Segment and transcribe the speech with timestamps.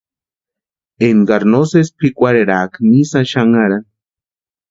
[1.07, 3.79] Énkari no sési pʼikwarheraaka ni sáni xanharani.